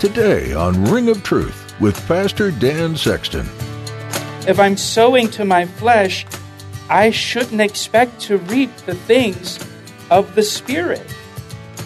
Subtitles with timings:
[0.00, 3.46] Today on Ring of Truth with Pastor Dan Sexton.
[4.48, 6.24] If I'm sowing to my flesh,
[6.88, 9.58] I shouldn't expect to reap the things
[10.10, 11.04] of the Spirit.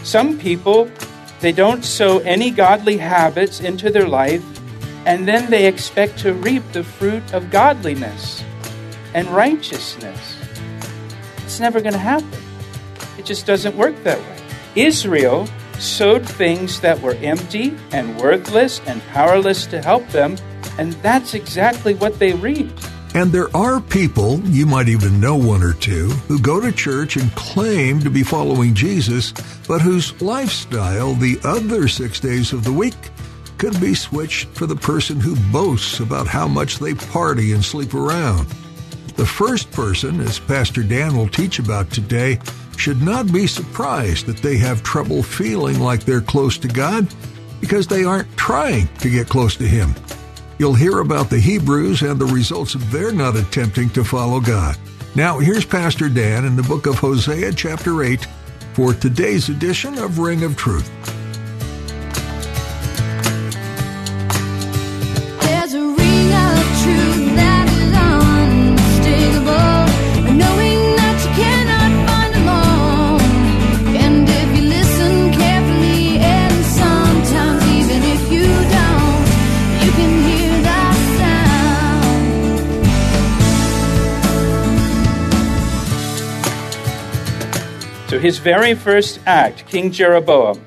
[0.04, 0.88] Some people,
[1.40, 4.44] they don't sow any godly habits into their life,
[5.06, 8.44] and then they expect to reap the fruit of godliness
[9.12, 10.36] and righteousness.
[11.38, 12.40] It's never going to happen.
[13.18, 14.36] It just doesn't work that way.
[14.76, 20.36] Israel sowed things that were empty and worthless and powerless to help them,
[20.78, 22.90] and that's exactly what they reaped.
[23.14, 27.16] And there are people, you might even know one or two, who go to church
[27.16, 29.32] and claim to be following Jesus,
[29.68, 32.96] but whose lifestyle the other six days of the week
[33.56, 37.94] could be switched for the person who boasts about how much they party and sleep
[37.94, 38.48] around.
[39.16, 42.40] The first person, as Pastor Dan will teach about today,
[42.76, 47.06] should not be surprised that they have trouble feeling like they're close to God
[47.60, 49.94] because they aren't trying to get close to Him.
[50.58, 54.76] You'll hear about the Hebrews and the results of their not attempting to follow God.
[55.14, 58.26] Now, here's Pastor Dan in the book of Hosea, chapter 8,
[58.72, 60.90] for today's edition of Ring of Truth.
[88.24, 90.64] His very first act, King Jeroboam,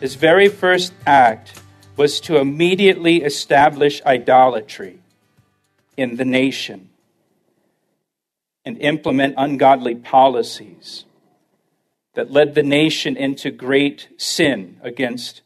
[0.00, 1.60] his very first act
[1.94, 4.98] was to immediately establish idolatry
[5.98, 6.88] in the nation
[8.64, 11.04] and implement ungodly policies
[12.14, 15.42] that led the nation into great sin against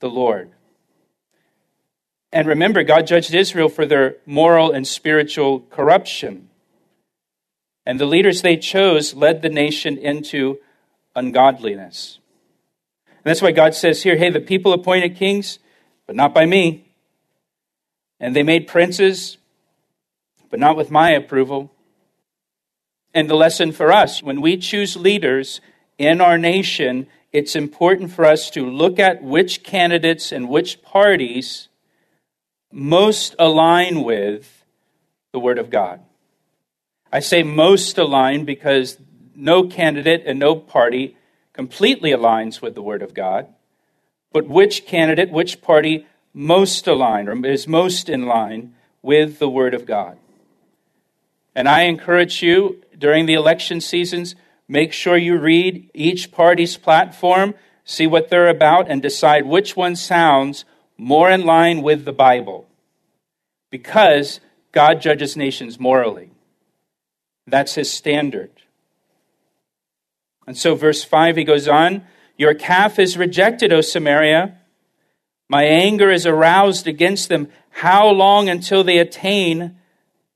[0.00, 0.50] the Lord.
[2.32, 6.48] And remember, God judged Israel for their moral and spiritual corruption.
[7.84, 10.60] And the leaders they chose led the nation into
[11.18, 12.18] ungodliness.
[13.06, 15.58] And that's why God says here, hey, the people appointed kings,
[16.06, 16.86] but not by me.
[18.20, 19.36] And they made princes,
[20.50, 21.70] but not with my approval.
[23.12, 25.60] And the lesson for us when we choose leaders
[25.98, 31.68] in our nation, it's important for us to look at which candidates and which parties
[32.72, 34.64] most align with
[35.32, 36.00] the Word of God.
[37.12, 38.98] I say most align because
[39.38, 41.16] no candidate and no party
[41.52, 43.46] completely aligns with the Word of God,
[44.32, 49.74] but which candidate, which party most align or is most in line with the Word
[49.74, 50.18] of God.
[51.54, 54.34] And I encourage you during the election seasons,
[54.68, 59.96] make sure you read each party's platform, see what they're about, and decide which one
[59.96, 60.64] sounds
[60.96, 62.68] more in line with the Bible.
[63.70, 64.40] Because
[64.72, 66.30] God judges nations morally.
[67.46, 68.50] That's his standard.
[70.48, 72.06] And so, verse 5, he goes on
[72.38, 74.56] Your calf is rejected, O Samaria.
[75.46, 77.48] My anger is aroused against them.
[77.68, 79.76] How long until they attain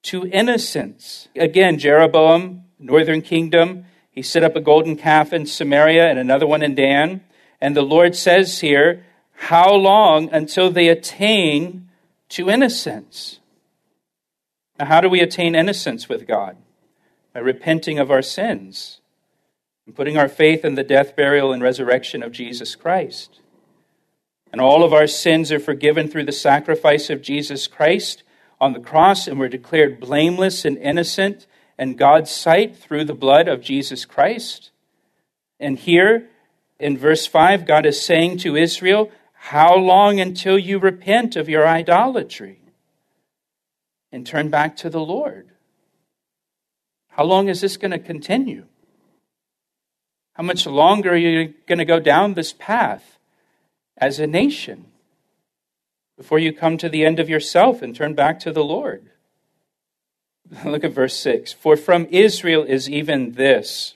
[0.03, 1.29] to innocence?
[1.35, 6.63] Again, Jeroboam, northern kingdom, he set up a golden calf in Samaria and another one
[6.63, 7.23] in Dan.
[7.59, 11.89] And the Lord says here, How long until they attain
[12.29, 13.41] to innocence?
[14.79, 16.59] Now, how do we attain innocence with God?
[17.33, 18.99] By repenting of our sins
[19.87, 23.41] and putting our faith in the death, burial, and resurrection of Jesus Christ.
[24.53, 28.23] And all of our sins are forgiven through the sacrifice of Jesus Christ
[28.61, 31.47] on the cross, and we're declared blameless and innocent
[31.79, 34.71] in God's sight through the blood of Jesus Christ.
[35.59, 36.29] And here
[36.79, 41.67] in verse 5, God is saying to Israel, How long until you repent of your
[41.67, 42.61] idolatry
[44.13, 45.49] and turn back to the Lord?
[47.09, 48.67] How long is this going to continue?
[50.35, 53.19] How much longer are you going to go down this path
[53.97, 54.87] as a nation
[56.17, 59.11] before you come to the end of yourself and turn back to the Lord?
[60.65, 61.53] Look at verse 6.
[61.53, 63.95] For from Israel is even this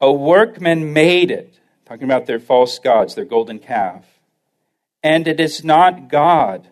[0.00, 1.54] a workman made it,
[1.86, 4.04] talking about their false gods, their golden calf.
[5.00, 6.66] And it is not God,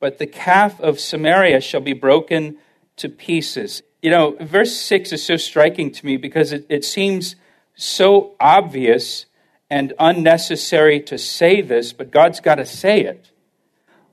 [0.00, 2.56] but the calf of Samaria shall be broken
[2.96, 3.82] to pieces.
[4.02, 7.36] You know, verse 6 is so striking to me because it, it seems
[7.74, 9.26] so obvious
[9.68, 13.30] and unnecessary to say this, but God's got to say it.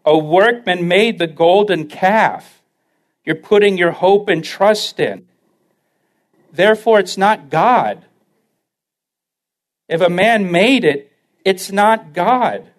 [0.05, 2.61] A workman made the golden calf.
[3.25, 5.27] You're putting your hope and trust in.
[6.51, 8.05] Therefore, it's not God.
[9.89, 11.11] If a man made it,
[11.43, 12.69] it's not God.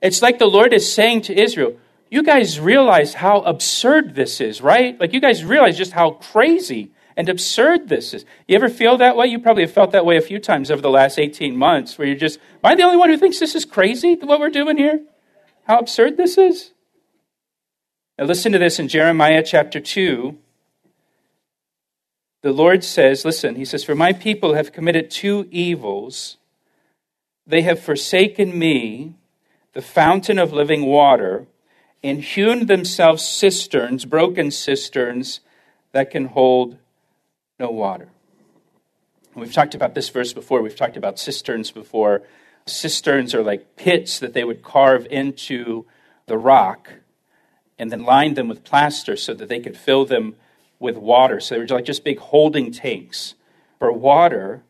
[0.00, 1.76] It's like the Lord is saying to Israel,
[2.12, 5.00] you guys realize how absurd this is, right?
[5.00, 8.26] Like, you guys realize just how crazy and absurd this is.
[8.46, 9.28] You ever feel that way?
[9.28, 12.06] You probably have felt that way a few times over the last 18 months, where
[12.06, 14.76] you're just, am I the only one who thinks this is crazy, what we're doing
[14.76, 15.00] here?
[15.66, 16.72] How absurd this is?
[18.18, 20.36] Now, listen to this in Jeremiah chapter 2.
[22.42, 26.36] The Lord says, Listen, He says, For my people have committed two evils.
[27.46, 29.14] They have forsaken me,
[29.72, 31.46] the fountain of living water,
[32.02, 35.40] and hewn themselves cisterns, broken cisterns,
[35.92, 36.76] that can hold
[37.58, 38.08] no water.
[39.34, 40.60] We've talked about this verse before.
[40.62, 42.22] We've talked about cisterns before.
[42.66, 45.86] Cisterns are like pits that they would carve into
[46.26, 46.90] the rock
[47.78, 50.36] and then line them with plaster so that they could fill them
[50.78, 51.40] with water.
[51.40, 53.34] So they were like just big holding tanks
[53.78, 54.62] for water.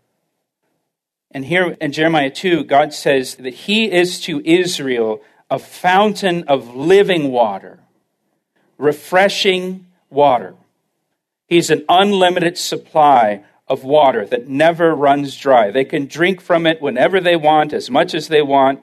[1.30, 6.74] And here in Jeremiah 2, God says that He is to Israel a fountain of
[6.74, 7.78] living water,
[8.78, 10.54] refreshing water.
[11.46, 15.70] He's an unlimited supply of water that never runs dry.
[15.70, 18.80] They can drink from it whenever they want, as much as they want,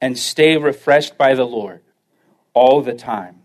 [0.00, 1.80] and stay refreshed by the Lord
[2.54, 3.42] all the time.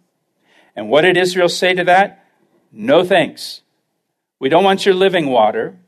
[0.75, 2.24] And what did Israel say to that?
[2.71, 3.62] No thanks.
[4.38, 5.79] We don't want your living water.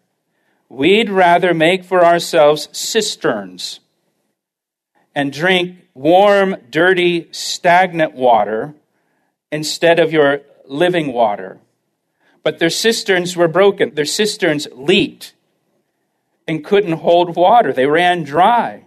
[0.69, 3.80] We'd rather make for ourselves cisterns
[5.13, 8.74] and drink warm, dirty, stagnant water
[9.51, 11.60] instead of your living water.
[12.42, 13.94] But their cisterns were broken.
[13.96, 15.34] Their cisterns leaked
[16.48, 17.74] and couldn't hold water.
[17.74, 18.86] They ran dry.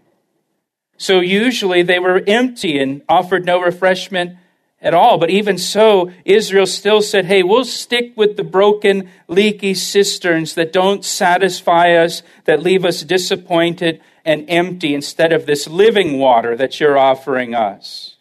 [0.97, 4.39] So usually they were empty and offered no refreshment
[4.81, 5.19] at all.
[5.19, 10.73] But even so, Israel still said, hey, we'll stick with the broken, leaky cisterns that
[10.73, 16.81] don't satisfy us, that leave us disappointed and empty instead of this living water that
[16.81, 18.17] you're offering us.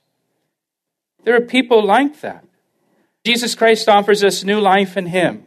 [1.23, 2.43] There are people like that.
[3.23, 5.45] Jesus Christ offers us new life in Him.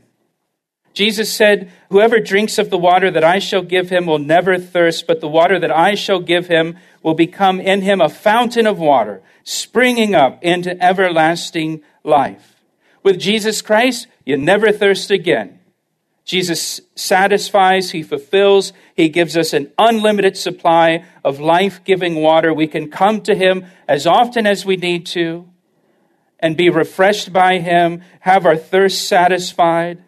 [0.95, 5.09] Jesus said, Whoever drinks of the water that I shall give him will never thirst,
[5.09, 8.79] but the water that I shall give him will become in him a fountain of
[8.79, 12.63] water, springing up into everlasting life.
[13.03, 15.59] With Jesus Christ, you never thirst again.
[16.25, 22.53] Jesus satisfies, He fulfills, He gives us an unlimited supply of life giving water.
[22.53, 25.49] We can come to Him as often as we need to
[26.41, 30.03] and be refreshed by Him, have our thirst satisfied.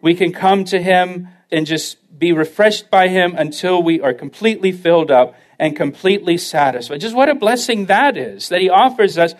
[0.00, 4.72] We can come to Him and just be refreshed by Him until we are completely
[4.72, 7.00] filled up and completely satisfied.
[7.00, 9.34] Just what a blessing that is that He offers us.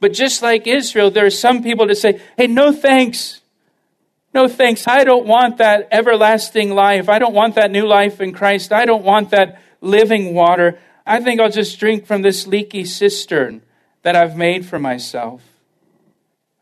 [0.00, 3.40] But just like Israel, there are some people that say, hey, no thanks.
[4.34, 4.88] No thanks.
[4.88, 7.08] I don't want that everlasting life.
[7.08, 8.72] I don't want that new life in Christ.
[8.72, 10.76] I don't want that living water.
[11.06, 13.62] I think I'll just drink from this leaky cistern
[14.02, 15.42] that I've made for myself.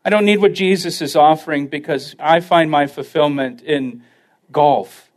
[0.05, 4.03] I don't need what Jesus is offering because I find my fulfillment in
[4.51, 5.09] golf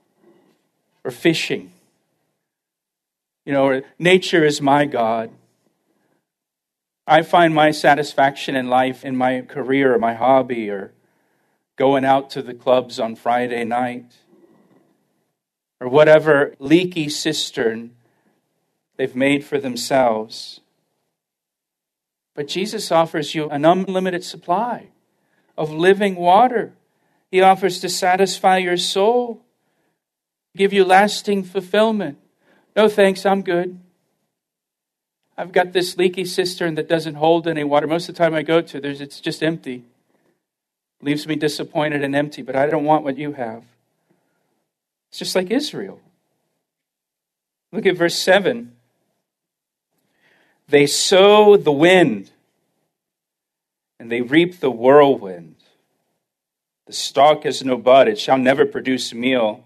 [1.04, 1.72] or fishing.
[3.44, 5.30] You know, nature is my God.
[7.06, 10.92] I find my satisfaction in life in my career or my hobby or
[11.76, 14.12] going out to the clubs on Friday night
[15.80, 17.94] or whatever leaky cistern
[18.96, 20.60] they've made for themselves.
[22.34, 24.88] But Jesus offers you an unlimited supply
[25.56, 26.72] of living water.
[27.30, 29.42] He offers to satisfy your soul,
[30.56, 32.18] give you lasting fulfillment.
[32.74, 33.78] No thanks, I'm good.
[35.38, 37.86] I've got this leaky cistern that doesn't hold any water.
[37.86, 39.84] Most of the time I go to, there's, it's just empty.
[41.02, 43.64] Leaves me disappointed and empty, but I don't want what you have.
[45.10, 46.00] It's just like Israel.
[47.72, 48.72] Look at verse 7.
[50.68, 52.30] They sow the wind
[53.98, 55.56] and they reap the whirlwind.
[56.86, 59.64] The stalk has no bud, it shall never produce meal.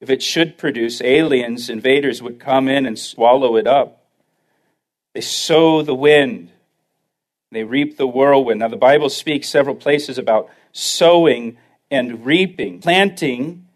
[0.00, 4.04] If it should produce, aliens, invaders would come in and swallow it up.
[5.14, 6.50] They sow the wind,
[7.54, 8.60] they reap the whirlwind.
[8.60, 11.56] Now, the Bible speaks several places about sowing
[11.90, 12.80] and reaping.
[12.80, 13.66] Planting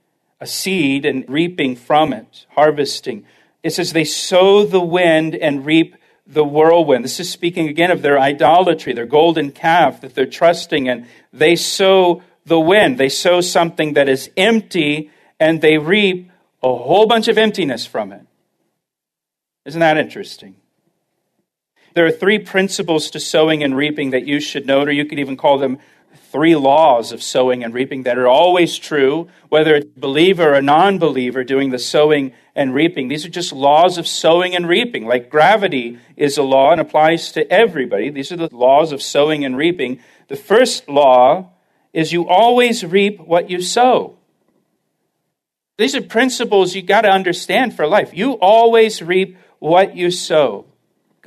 [0.40, 3.24] a seed and reaping from it, harvesting.
[3.62, 7.04] It says they sow the wind and reap the whirlwind.
[7.04, 11.06] This is speaking again of their idolatry, their golden calf that they're trusting in.
[11.32, 12.98] They sow the wind.
[12.98, 16.30] They sow something that is empty and they reap
[16.62, 18.26] a whole bunch of emptiness from it.
[19.64, 20.56] Isn't that interesting?
[21.96, 25.18] There are three principles to sowing and reaping that you should note, or you could
[25.18, 25.78] even call them
[26.30, 30.98] three laws of sowing and reaping that are always true, whether it's believer or non
[30.98, 33.08] believer doing the sowing and reaping.
[33.08, 35.06] These are just laws of sowing and reaping.
[35.06, 38.10] Like gravity is a law and applies to everybody.
[38.10, 40.00] These are the laws of sowing and reaping.
[40.28, 41.48] The first law
[41.94, 44.18] is you always reap what you sow.
[45.78, 48.12] These are principles you got to understand for life.
[48.12, 50.66] You always reap what you sow.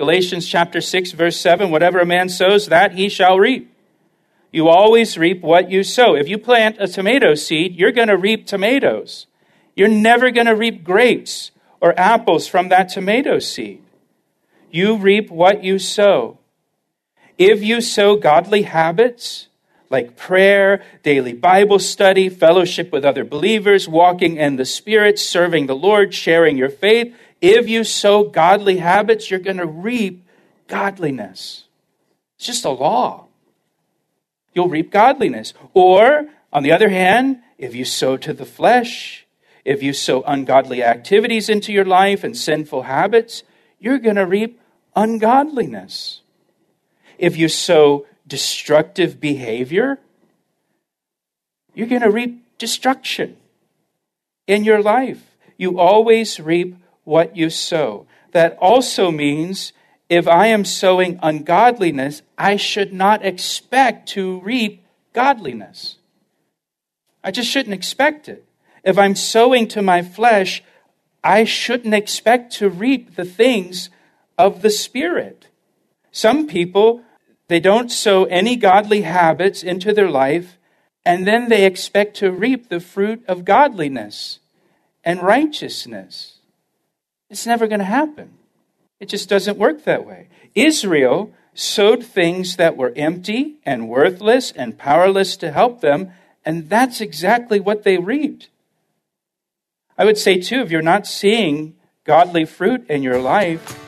[0.00, 3.70] Galatians chapter 6 verse 7, whatever a man sows, that he shall reap.
[4.50, 6.14] You always reap what you sow.
[6.14, 9.26] If you plant a tomato seed, you're going to reap tomatoes.
[9.76, 11.50] You're never going to reap grapes
[11.82, 13.82] or apples from that tomato seed.
[14.70, 16.38] You reap what you sow.
[17.36, 19.48] If you sow godly habits,
[19.90, 25.76] like prayer, daily Bible study, fellowship with other believers, walking in the Spirit, serving the
[25.76, 27.14] Lord, sharing your faith.
[27.40, 30.26] If you sow godly habits, you're going to reap
[30.68, 31.64] godliness.
[32.36, 33.26] It's just a law.
[34.54, 35.54] You'll reap godliness.
[35.74, 39.26] Or, on the other hand, if you sow to the flesh,
[39.64, 43.42] if you sow ungodly activities into your life and sinful habits,
[43.78, 44.60] you're going to reap
[44.96, 46.22] ungodliness.
[47.18, 49.98] If you sow destructive behavior,
[51.74, 53.36] you're going to reap destruction
[54.46, 55.36] in your life.
[55.56, 56.76] You always reap
[57.10, 58.06] what you sow.
[58.30, 59.72] That also means
[60.08, 65.96] if I am sowing ungodliness, I should not expect to reap godliness.
[67.22, 68.44] I just shouldn't expect it.
[68.84, 70.62] If I'm sowing to my flesh,
[71.22, 73.90] I shouldn't expect to reap the things
[74.38, 75.48] of the Spirit.
[76.12, 77.02] Some people
[77.48, 80.56] they don't sow any godly habits into their life,
[81.04, 84.38] and then they expect to reap the fruit of godliness
[85.02, 86.39] and righteousness.
[87.30, 88.32] It's never going to happen.
[88.98, 90.28] It just doesn't work that way.
[90.54, 96.10] Israel sowed things that were empty and worthless and powerless to help them,
[96.44, 98.48] and that's exactly what they reaped.
[99.96, 103.78] I would say, too, if you're not seeing godly fruit in your life,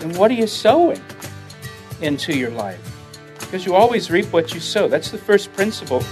[0.00, 1.00] then what are you sowing?
[2.00, 2.80] into your life.
[3.40, 4.88] Because you always reap what you sow.
[4.88, 6.02] That's the first principle.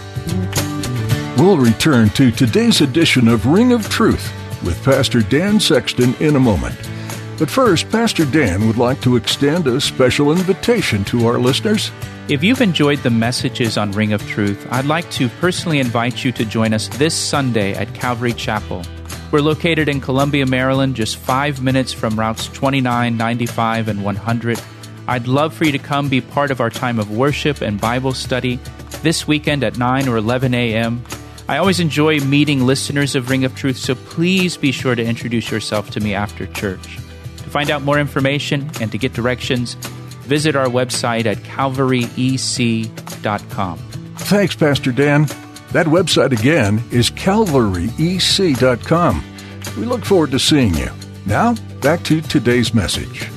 [1.37, 4.33] We'll return to today's edition of Ring of Truth
[4.65, 6.77] with Pastor Dan Sexton in a moment.
[7.39, 11.91] But first, Pastor Dan would like to extend a special invitation to our listeners.
[12.29, 16.33] If you've enjoyed the messages on Ring of Truth, I'd like to personally invite you
[16.33, 18.83] to join us this Sunday at Calvary Chapel.
[19.31, 24.61] We're located in Columbia, Maryland, just five minutes from routes 29, 95, and 100
[25.07, 28.15] I'd love for you to come be part of our time of worship and Bible
[28.15, 28.59] study
[29.03, 31.05] this weekend at 9 or 11 a.m.
[31.47, 35.51] I always enjoy meeting listeners of Ring of Truth, so please be sure to introduce
[35.51, 36.97] yourself to me after church.
[37.37, 39.75] To find out more information and to get directions,
[40.25, 43.79] visit our website at calvaryec.com.
[44.17, 45.27] Thanks, Pastor Dan.
[45.73, 49.25] That website again is calvaryec.com.
[49.77, 50.89] We look forward to seeing you.
[51.27, 53.29] Now, back to today's message.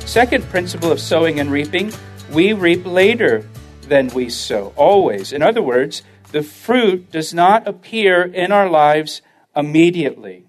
[0.00, 1.92] Second principle of sowing and reaping
[2.30, 3.48] we reap later
[3.82, 5.32] than we sow, always.
[5.32, 6.02] In other words,
[6.36, 9.22] the fruit does not appear in our lives
[9.56, 10.44] immediately.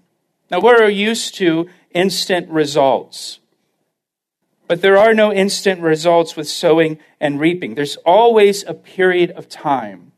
[0.50, 3.38] Now, we're used to instant results.
[4.66, 7.74] But there are no instant results with sowing and reaping.
[7.74, 10.12] There's always a period of time.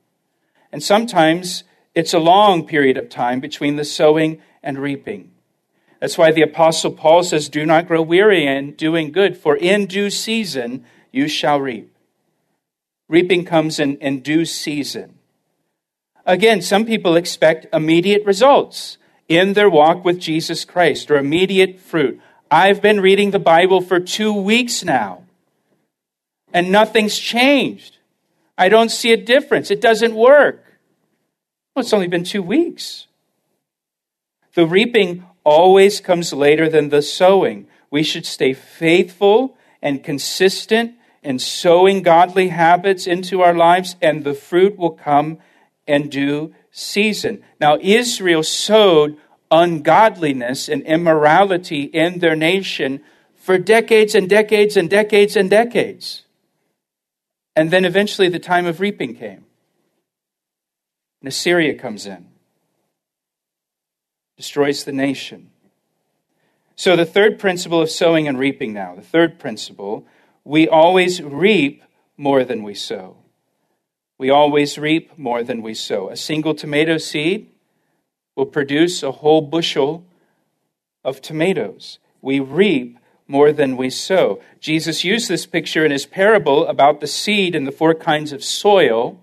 [0.72, 1.62] And sometimes
[1.94, 5.30] it's a long period of time between the sowing and reaping.
[6.00, 9.86] That's why the Apostle Paul says, Do not grow weary in doing good, for in
[9.86, 11.94] due season you shall reap.
[13.06, 15.19] Reaping comes in, in due season.
[16.26, 18.98] Again, some people expect immediate results
[19.28, 22.20] in their walk with Jesus Christ or immediate fruit.
[22.50, 25.22] I've been reading the Bible for two weeks now,
[26.52, 27.98] and nothing's changed.
[28.58, 29.70] I don't see a difference.
[29.70, 30.64] It doesn't work.
[31.74, 33.06] Well, it's only been two weeks.
[34.54, 37.68] The reaping always comes later than the sowing.
[37.90, 44.34] We should stay faithful and consistent in sowing godly habits into our lives, and the
[44.34, 45.38] fruit will come
[45.90, 47.42] in due season.
[47.60, 49.18] Now, Israel sowed
[49.50, 53.00] ungodliness and immorality in their nation
[53.34, 56.22] for decades and decades and decades and decades.
[57.56, 59.44] And then eventually the time of reaping came.
[61.20, 62.26] And Assyria comes in.
[64.36, 65.50] destroys the nation.
[66.76, 70.06] So, the third principle of sowing and reaping now, the third principle,
[70.44, 71.82] we always reap
[72.16, 73.19] more than we sow.
[74.20, 76.10] We always reap more than we sow.
[76.10, 77.46] A single tomato seed
[78.36, 80.04] will produce a whole bushel
[81.02, 81.98] of tomatoes.
[82.20, 84.42] We reap more than we sow.
[84.60, 88.44] Jesus used this picture in his parable about the seed and the four kinds of
[88.44, 89.18] soil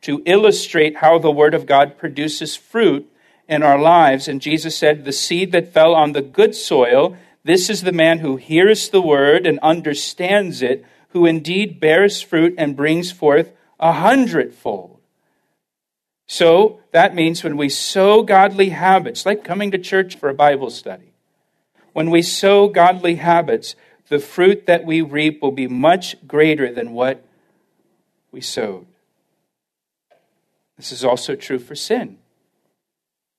[0.00, 3.08] to illustrate how the Word of God produces fruit
[3.46, 4.26] in our lives.
[4.26, 8.18] And Jesus said, The seed that fell on the good soil, this is the man
[8.18, 13.92] who hears the Word and understands it, who indeed bears fruit and brings forth a
[13.92, 14.98] hundredfold.
[16.28, 20.70] So that means when we sow godly habits, like coming to church for a Bible
[20.70, 21.12] study,
[21.92, 23.74] when we sow godly habits,
[24.08, 27.24] the fruit that we reap will be much greater than what
[28.30, 28.86] we sowed.
[30.76, 32.18] This is also true for sin.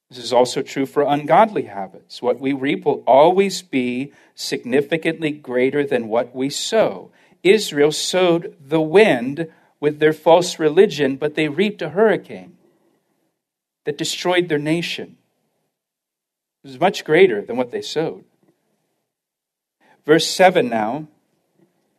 [0.10, 2.22] This is also true for ungodly habits.
[2.22, 7.12] What we reap will always be significantly greater than what we sow.
[7.44, 9.48] Israel sowed the wind
[9.82, 12.56] with their false religion, but they reaped a hurricane
[13.84, 15.18] that destroyed their nation.
[16.64, 18.24] It was much greater than what they sowed.
[20.06, 21.08] Verse 7 now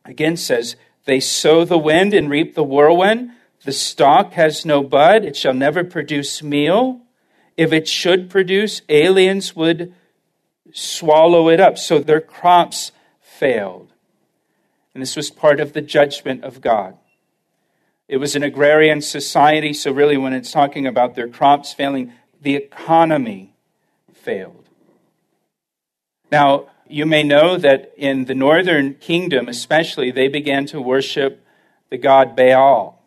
[0.05, 0.75] again says,
[1.05, 3.31] They sow the wind and reap the whirlwind.
[3.65, 7.01] The stalk has no bud, it shall never produce meal.
[7.55, 9.93] If it should produce, aliens would
[10.73, 11.77] swallow it up.
[11.77, 13.93] So their crops failed.
[14.93, 16.97] And this was part of the judgment of God.
[18.13, 22.53] It was an agrarian society, so really, when it's talking about their crops failing, the
[22.55, 23.55] economy
[24.13, 24.69] failed.
[26.31, 31.43] Now, you may know that in the northern kingdom, especially, they began to worship
[31.89, 33.01] the god Baal.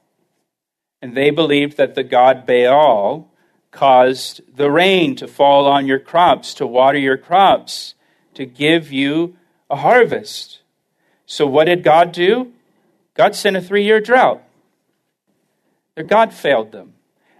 [1.00, 3.30] And they believed that the god Baal
[3.70, 7.94] caused the rain to fall on your crops, to water your crops,
[8.34, 9.36] to give you
[9.70, 10.62] a harvest.
[11.26, 12.52] So, what did God do?
[13.14, 14.42] God sent a three year drought.
[15.96, 16.92] Their God failed them.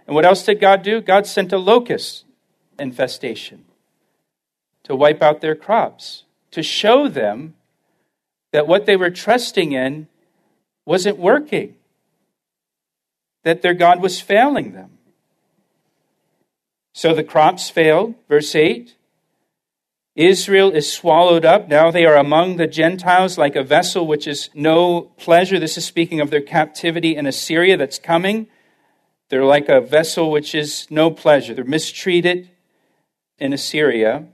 [0.05, 0.99] And what else did God do?
[0.99, 2.25] God sent a locust
[2.77, 3.65] infestation
[4.83, 7.55] to wipe out their crops, to show them
[8.51, 10.07] that what they were trusting in
[10.85, 11.75] wasn't working,
[13.43, 14.97] that their God was failing them.
[16.93, 18.95] So the crops failed, verse 8.
[20.17, 21.67] Israel is swallowed up.
[21.67, 25.59] Now they are among the Gentiles like a vessel which is no pleasure.
[25.59, 28.47] This is speaking of their captivity in Assyria that's coming.
[29.29, 31.53] They're like a vessel which is no pleasure.
[31.53, 32.49] They're mistreated
[33.37, 34.25] in Assyria.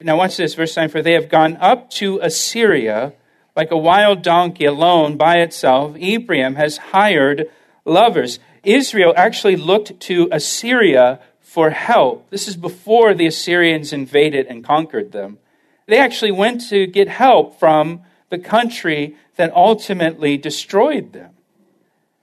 [0.00, 3.14] Now, watch this, verse 9 For they have gone up to Assyria
[3.56, 5.96] like a wild donkey alone by itself.
[5.96, 7.50] Ephraim has hired
[7.84, 8.38] lovers.
[8.62, 11.20] Israel actually looked to Assyria
[11.52, 12.30] for help.
[12.30, 15.38] This is before the Assyrians invaded and conquered them.
[15.86, 21.32] They actually went to get help from the country that ultimately destroyed them.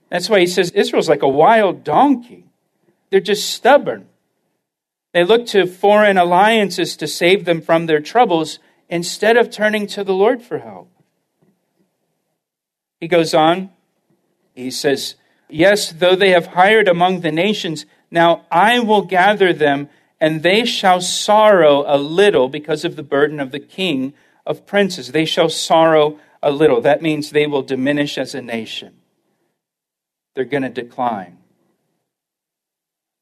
[0.09, 2.45] That's why he says Israel's like a wild donkey.
[3.11, 4.07] They're just stubborn.
[5.13, 8.57] They look to foreign alliances to save them from their troubles
[8.89, 10.89] instead of turning to the Lord for help.
[12.99, 13.69] He goes on,
[14.55, 15.15] he says,
[15.47, 20.65] Yes, though they have hired among the nations, now I will gather them, and they
[20.65, 24.13] shall sorrow a little because of the burden of the king
[24.45, 25.11] of princes.
[25.11, 26.81] They shall sorrow a little.
[26.81, 28.95] That means they will diminish as a nation,
[30.35, 31.37] they're going to decline.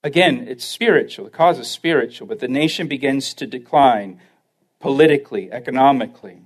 [0.04, 1.26] Again, it's spiritual.
[1.26, 4.22] The cause is spiritual, but the nation begins to decline
[4.80, 6.44] politically, economically.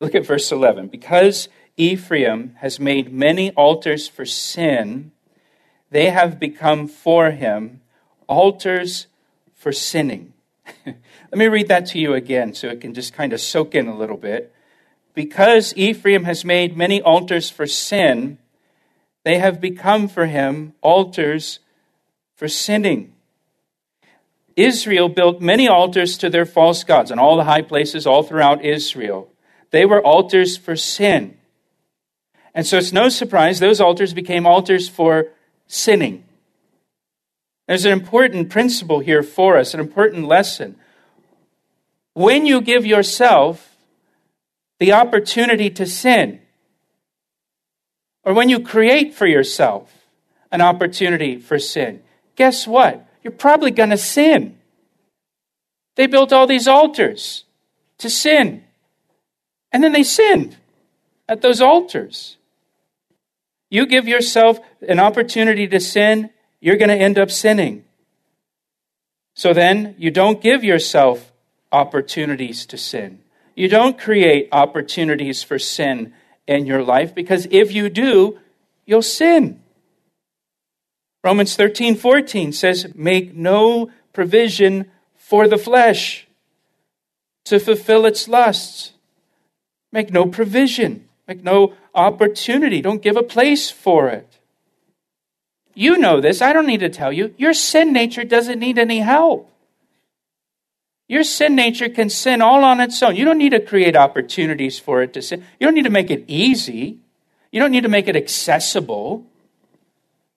[0.00, 0.88] Look at verse 11.
[0.88, 5.12] Because Ephraim has made many altars for sin,
[5.94, 7.80] they have become for him
[8.26, 9.06] altars
[9.54, 10.32] for sinning.
[10.86, 10.98] Let
[11.38, 13.96] me read that to you again so it can just kind of soak in a
[13.96, 14.52] little bit.
[15.14, 18.38] Because Ephraim has made many altars for sin,
[19.22, 21.60] they have become for him altars
[22.34, 23.12] for sinning.
[24.56, 28.64] Israel built many altars to their false gods in all the high places all throughout
[28.64, 29.28] Israel.
[29.70, 31.36] They were altars for sin.
[32.52, 35.28] And so it's no surprise those altars became altars for
[35.66, 36.24] sinning.
[37.66, 40.76] There's an important principle here for us, an important lesson.
[42.12, 43.76] When you give yourself
[44.78, 46.40] the opportunity to sin,
[48.22, 50.06] or when you create for yourself
[50.52, 52.02] an opportunity for sin,
[52.36, 53.06] guess what?
[53.22, 54.58] You're probably going to sin.
[55.96, 57.44] They built all these altars
[57.98, 58.64] to sin,
[59.72, 60.56] and then they sinned
[61.28, 62.36] at those altars.
[63.70, 67.84] You give yourself an opportunity to sin, you're going to end up sinning.
[69.34, 71.32] So then, you don't give yourself
[71.72, 73.20] opportunities to sin.
[73.56, 76.14] You don't create opportunities for sin
[76.46, 78.38] in your life because if you do,
[78.86, 79.60] you'll sin.
[81.22, 86.26] Romans 13, 14 says, Make no provision for the flesh
[87.44, 88.92] to fulfill its lusts.
[89.90, 92.80] Make no provision, make no opportunity.
[92.80, 94.38] Don't give a place for it.
[95.74, 96.40] You know this.
[96.40, 97.34] I don't need to tell you.
[97.36, 99.50] Your sin nature doesn't need any help.
[101.08, 103.16] Your sin nature can sin all on its own.
[103.16, 105.44] You don't need to create opportunities for it to sin.
[105.60, 106.98] You don't need to make it easy.
[107.50, 109.26] You don't need to make it accessible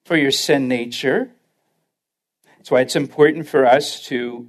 [0.04, 1.30] for your sin nature.
[2.56, 4.48] That's why it's important for us to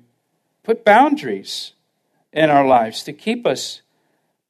[0.63, 1.73] put boundaries
[2.33, 3.81] in our lives to keep us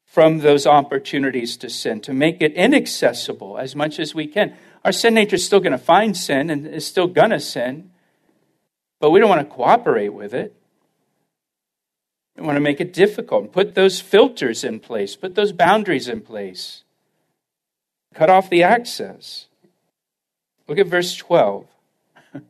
[0.09, 4.55] from those opportunities to sin, to make it inaccessible as much as we can.
[4.83, 7.91] Our sin nature is still going to find sin and is still going to sin,
[8.99, 10.55] but we don't want to cooperate with it.
[12.35, 13.43] We want to make it difficult.
[13.43, 16.83] and Put those filters in place, put those boundaries in place.
[18.15, 19.45] Cut off the access.
[20.67, 21.67] Look at verse 12.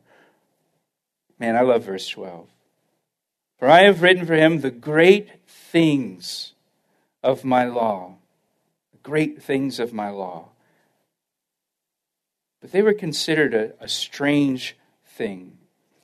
[1.38, 2.48] Man, I love verse 12.
[3.58, 6.49] For I have written for him the great things
[7.22, 8.16] of my law.
[9.02, 10.48] Great things of my law.
[12.60, 15.58] But they were considered a, a strange thing.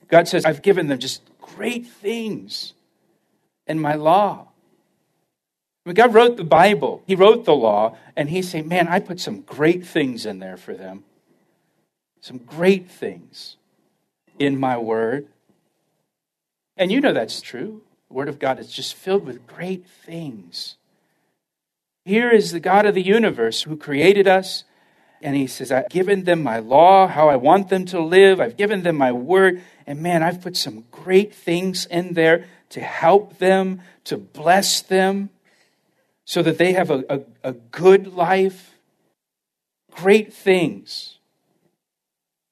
[0.08, 2.72] God says, I've given them just great things
[3.66, 4.48] in my law.
[5.84, 9.20] When God wrote the Bible, He wrote the law, and He's saying, Man, I put
[9.20, 11.04] some great things in there for them.
[12.20, 13.56] Some great things
[14.38, 15.28] in my word.
[16.76, 17.82] And you know that's true.
[18.08, 20.76] The Word of God is just filled with great things.
[22.06, 24.62] Here is the God of the universe who created us,
[25.20, 28.40] and He says, I've given them my law, how I want them to live.
[28.40, 29.60] I've given them my word.
[29.88, 35.30] And man, I've put some great things in there to help them, to bless them,
[36.24, 38.78] so that they have a, a, a good life.
[39.90, 41.18] Great things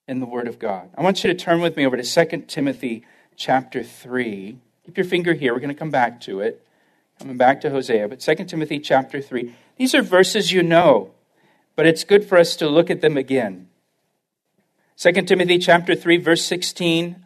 [0.08, 0.90] in the Word of God.
[0.98, 3.04] I want you to turn with me over to 2 Timothy
[3.36, 4.58] chapter 3.
[4.86, 5.54] Keep your finger here.
[5.54, 6.60] We're going to come back to it.
[7.24, 9.54] Coming back to Hosea, but 2 Timothy chapter 3.
[9.78, 11.12] These are verses you know,
[11.74, 13.68] but it's good for us to look at them again.
[14.98, 17.24] 2 Timothy chapter 3 verse 16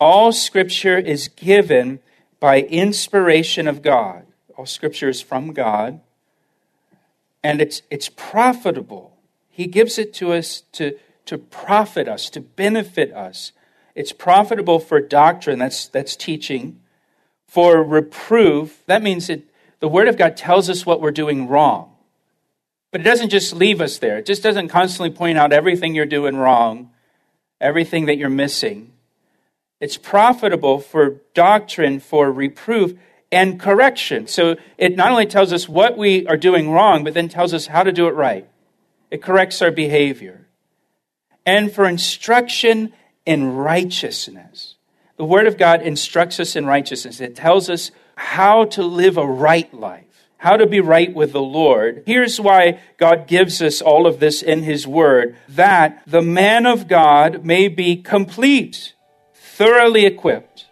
[0.00, 1.98] all scripture is given
[2.38, 4.24] by inspiration of God.
[4.56, 6.00] All scripture is from God
[7.42, 9.16] and it's it's profitable.
[9.48, 13.50] He gives it to us to to profit us, to benefit us.
[13.96, 16.79] It's profitable for doctrine, that's that's teaching,
[17.50, 18.80] for reproof.
[18.86, 19.42] That means that
[19.80, 21.90] the word of God tells us what we're doing wrong.
[22.92, 24.18] But it doesn't just leave us there.
[24.18, 26.90] It just doesn't constantly point out everything you're doing wrong,
[27.60, 28.92] everything that you're missing.
[29.80, 32.96] It's profitable for doctrine, for reproof,
[33.32, 34.28] and correction.
[34.28, 37.66] So it not only tells us what we are doing wrong, but then tells us
[37.66, 38.48] how to do it right.
[39.10, 40.46] It corrects our behavior.
[41.44, 42.92] And for instruction
[43.26, 44.76] in righteousness.
[45.20, 47.20] The Word of God instructs us in righteousness.
[47.20, 51.42] It tells us how to live a right life, how to be right with the
[51.42, 52.04] Lord.
[52.06, 56.88] Here's why God gives us all of this in His Word that the man of
[56.88, 58.94] God may be complete
[59.34, 60.68] thoroughly equipped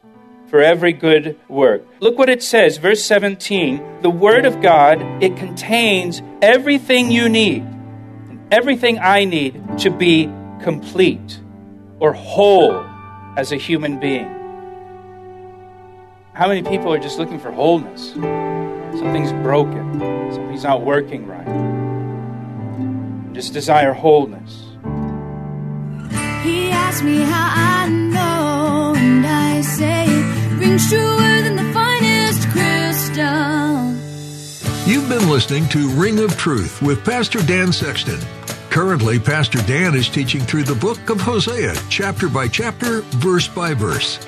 [0.46, 1.86] for every good work.
[2.00, 4.00] Look what it says, verse 17.
[4.00, 7.66] The Word of God, it contains everything you need,
[8.50, 10.32] everything I need to be
[10.62, 11.38] complete
[12.00, 12.82] or whole
[13.36, 14.37] as a human being.
[16.38, 18.12] How many people are just looking for wholeness?
[18.12, 19.98] Something's broken,
[20.32, 21.44] something's not working right.
[23.34, 24.66] Just desire wholeness.
[26.44, 32.48] He asked me how I know, and I say it rings truer than the finest
[32.50, 33.96] crystal.
[34.86, 38.20] You've been listening to Ring of Truth with Pastor Dan Sexton.
[38.70, 43.74] Currently, Pastor Dan is teaching through the book of Hosea, chapter by chapter, verse by
[43.74, 44.24] verse.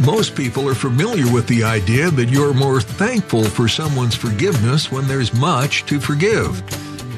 [0.00, 5.06] Most people are familiar with the idea that you're more thankful for someone's forgiveness when
[5.06, 6.62] there's much to forgive.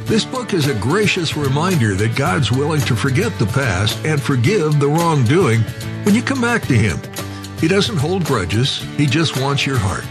[0.07, 4.79] This book is a gracious reminder that God's willing to forget the past and forgive
[4.79, 5.61] the wrongdoing
[6.05, 6.99] when you come back to Him.
[7.59, 10.05] He doesn't hold grudges, He just wants your heart.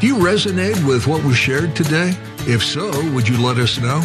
[0.00, 2.14] Do you resonate with what was shared today?
[2.40, 4.04] If so, would you let us know?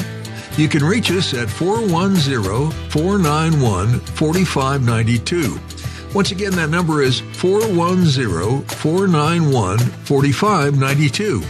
[0.58, 5.81] You can reach us at 410 491 4592.
[6.14, 11.42] Once again, that number is 410 491 4592.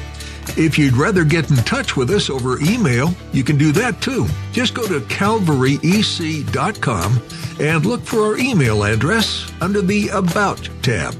[0.58, 4.26] If you'd rather get in touch with us over email, you can do that too.
[4.52, 7.21] Just go to calvaryec.com
[7.60, 11.15] and look for our email address under the About tab.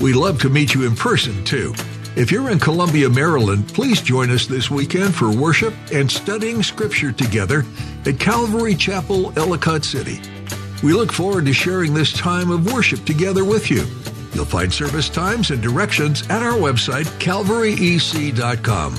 [0.00, 1.74] We'd love to meet you in person, too.
[2.16, 7.12] If you're in Columbia, Maryland, please join us this weekend for worship and studying Scripture
[7.12, 7.64] together
[8.04, 10.20] at Calvary Chapel, Ellicott City.
[10.82, 13.84] We look forward to sharing this time of worship together with you.
[14.34, 18.96] You'll find service times and directions at our website, calvaryec.com.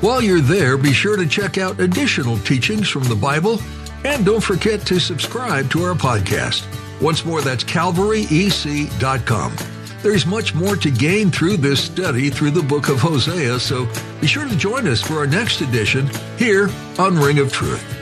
[0.00, 3.58] While you're there, be sure to check out additional teachings from the Bible
[4.04, 6.66] and don't forget to subscribe to our podcast.
[7.00, 9.56] Once more, that's calvaryec.com.
[10.02, 13.88] There's much more to gain through this study through the book of Hosea, so
[14.20, 17.95] be sure to join us for our next edition here on Ring of Truth.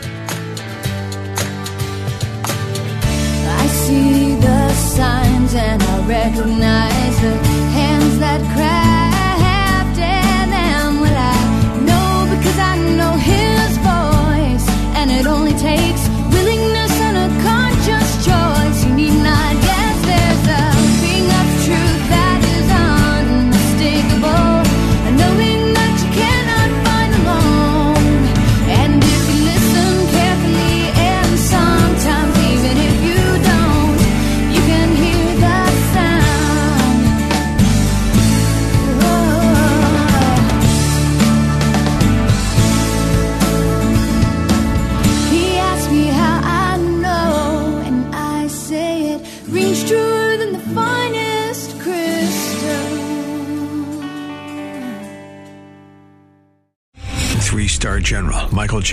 [4.75, 7.54] Signs and I recognize the